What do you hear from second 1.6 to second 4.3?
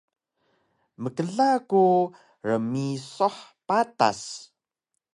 ku rmisuh patas